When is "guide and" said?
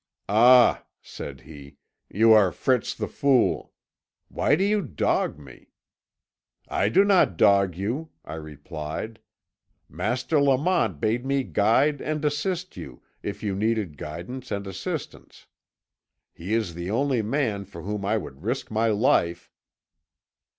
11.43-12.25